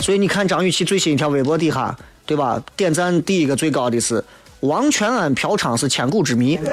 [0.00, 1.96] 所以你看张雨绮最新一条微博底下，
[2.26, 2.60] 对吧？
[2.76, 4.24] 点赞第一个最高的是
[4.60, 6.58] 王全安嫖娼是千古之谜，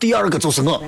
[0.00, 0.82] 第二个就是我。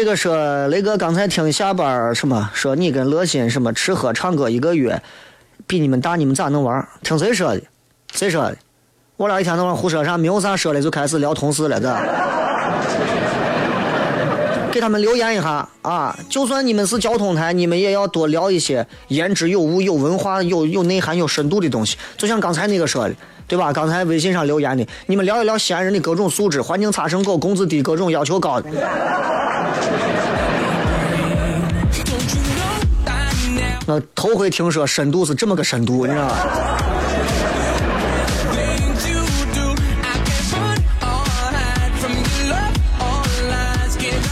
[0.00, 5.02] 这个说雷哥刚才听下班什么说你跟乐心什么吃喝唱歌一个月
[5.66, 6.86] 比你们大，你们咋能玩？
[7.02, 7.60] 听谁说的？
[8.12, 8.56] 谁说的？
[9.16, 10.16] 我俩一天到晚胡说啥？
[10.16, 11.88] 没有啥说的就开始聊同事了，这。
[14.70, 16.16] 给他们留言一下啊！
[16.30, 21.98] 就算你们是交通台，你们也要多聊一些言之有物、有文化、有有内涵、有深度的东西。
[22.16, 23.14] 就像刚才那个说的，
[23.48, 23.72] 对吧？
[23.72, 28.68] 刚才微信上留言的，你们聊一聊西安人的各种素质，环境差成狗，工资低，各种要求高的。
[28.68, 28.76] Don't
[32.34, 33.10] you know by
[33.58, 33.94] now?
[33.94, 36.36] 我头回听说深度是这么个深度，你知道吧？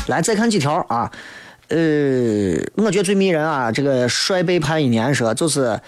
[0.08, 1.10] 来，再看几条啊，
[1.68, 1.76] 呃，
[2.76, 5.80] 我觉得最迷人啊，这个帅背叛一年说就是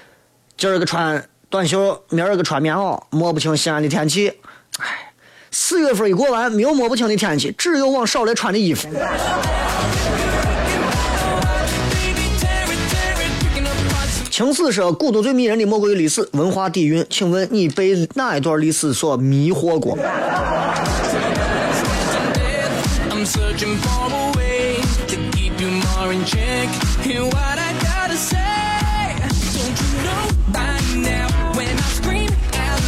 [0.57, 4.31] 今儿个穿短袖，明儿个穿棉袄，摸不清西安的天气。
[4.79, 5.13] 哎，
[5.51, 8.87] 四月份一过完，没有摸不清的天气，只有往少来穿的衣服。
[14.31, 17.05] 情史说，古都最迷人的莫过于历史文化底蕴。
[17.09, 19.97] 请问你被哪一段历史所迷惑过？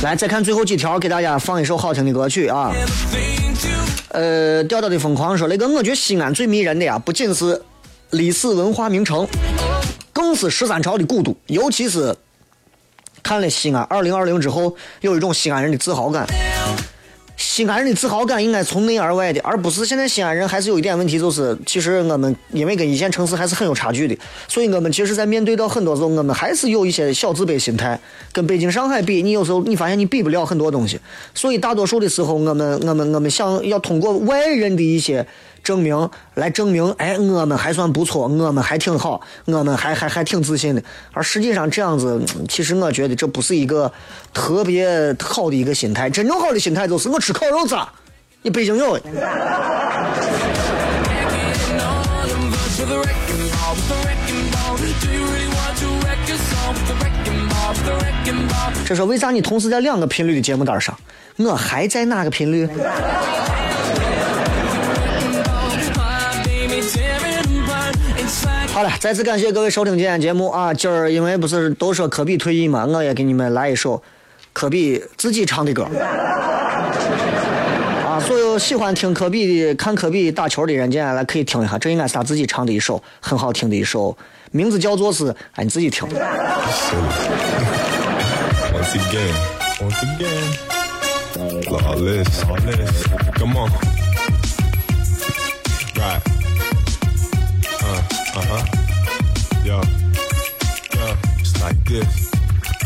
[0.02, 2.72] 来，再看最后几条，给大家放一首好听的歌曲啊。
[4.08, 7.60] 呃，调调的疯狂说，那个我觉得西安最迷人的呀，不仅是
[8.10, 9.28] 历史文化名城，
[10.10, 11.36] 更是十三朝的古都。
[11.48, 12.16] 尤其是
[13.22, 16.26] 看了西安二零二零之后，有一种西安人的自豪感。
[17.40, 24.14] 西安人的自豪感应该从内而外的，而不是现在西安人还是有一点问题，就是其实我们因为跟一线城市还是很有差距的，
[24.46, 27.98] 所以我们其实在面对到很多时候，我们还是有一些小自卑心态。
[28.30, 31.00] 跟北京、上海比，你有时候你发现你比不了很多东西，
[31.34, 35.26] 所以大多数的时候，我们我们我们想要通过外人的一些
[35.62, 40.82] 证明来证明，哎，我们还算不错，我们还挺好，我们还还还挺自信的。
[41.12, 43.92] 而实际上这样子，其实我觉得这不是一个
[44.32, 46.08] 特别好的一个心态。
[46.10, 47.88] 真正好的心态就是我吃烤肉咋？
[48.42, 48.98] 你北京有？
[58.84, 60.96] 这是为啥你同时在两个频率的节目单上，
[61.36, 62.68] 我还在哪个频率？
[68.80, 70.72] 好了，再次感谢各位收听今天节目啊！
[70.72, 74.02] 今儿因为不是都说科比退役嘛，我也给你们来一首
[74.54, 75.82] 科比自己唱的歌。
[78.08, 84.16] 啊，所有喜欢听科比的、看科比打球的人，接下来可以听一下，这应该是他自己唱的一首很好听的一首，
[84.50, 86.08] 名字叫做是，哎，你自己听。
[86.08, 86.16] Once
[88.96, 89.34] again,
[89.78, 90.56] once again.
[91.68, 93.04] Lawless, lawless.
[93.38, 93.70] Come on.
[95.96, 96.39] Right.
[98.32, 98.64] Uh, uh huh.
[99.64, 99.80] Yo,
[100.94, 102.30] yo, it's like this.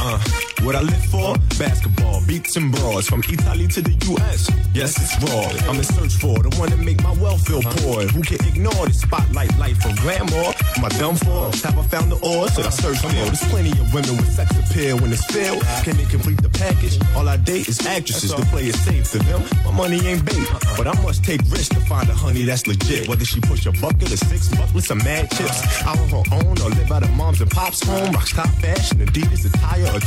[0.01, 1.37] Uh, what I live for?
[1.59, 4.51] Basketball, beats and bras from Italy to the US.
[4.73, 5.71] Yes, it's raw.
[5.71, 8.03] I'm in search for the one that make my wealth feel poor.
[8.09, 9.93] Who can ignore the spotlight life from?
[10.05, 11.53] Am I done for?
[11.65, 12.49] Have I found the ore?
[12.49, 13.09] Should I search for?
[13.09, 15.63] There's plenty of women with sex appeal when it's filled.
[15.85, 16.99] Can they complete the package?
[17.15, 18.35] All I date is actresses.
[18.35, 19.43] The play is safe to them.
[19.65, 23.09] My money ain't bait, but I must take risks to find a honey that's legit.
[23.09, 26.59] Whether she push a bucket or six bucklets or mad chips, out on her own
[26.63, 28.13] or live out of mom's and pop's home.
[28.13, 30.01] Rocks top fashion, Adidas, attire, or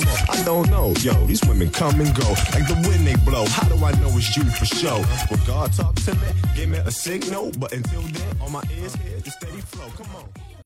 [0.00, 0.28] Timbo's.
[0.28, 1.26] I don't know, yo.
[1.26, 3.44] These women come and go like the wind they blow.
[3.46, 5.00] How do I know it's you for sure?
[5.30, 8.94] Well, God talk to me, give me a signal, but until then, on my ears
[8.96, 9.88] here, the steady flow.
[9.96, 10.51] Come on.